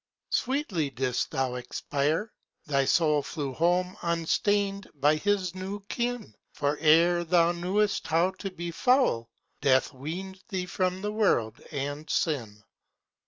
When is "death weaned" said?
9.61-10.41